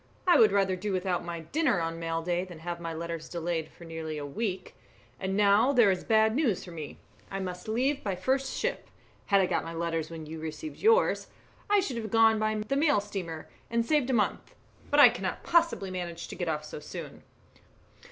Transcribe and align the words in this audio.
I 0.25 0.39
would 0.39 0.51
rather 0.51 0.75
do 0.75 0.91
without 0.91 1.23
my 1.23 1.41
dinner 1.41 1.79
on 1.79 1.99
mail 1.99 2.23
day 2.23 2.43
than 2.43 2.57
have 2.57 2.79
my 2.79 2.91
letters 2.91 3.29
delayed 3.29 3.69
for 3.69 3.83
nearly 3.85 4.17
a 4.17 4.25
week. 4.25 4.73
And 5.19 5.37
now 5.37 5.71
there 5.73 5.91
is 5.91 6.03
bad 6.03 6.33
news 6.35 6.65
for 6.65 6.71
me, 6.71 6.97
I 7.29 7.39
must 7.39 7.67
leave 7.67 8.03
by 8.03 8.15
the 8.15 8.21
first 8.23 8.57
ship. 8.57 8.89
Had 9.27 9.41
I 9.41 9.45
got 9.45 9.63
my 9.63 9.75
letters 9.75 10.09
when 10.09 10.25
you 10.25 10.39
received 10.39 10.79
yours, 10.81 11.27
I 11.69 11.81
should 11.81 11.97
have 11.97 12.09
gone 12.09 12.39
by 12.39 12.55
the 12.67 12.75
mail 12.75 12.99
steamer 12.99 13.47
and 13.69 13.85
saved 13.85 14.09
a 14.09 14.13
month, 14.13 14.55
but 14.89 14.99
I 14.99 15.09
cannot 15.09 15.43
possibly 15.43 15.91
manage 15.91 16.27
to 16.29 16.35
get 16.35 16.49
off 16.49 16.65
so 16.65 16.79
soon." 16.79 17.21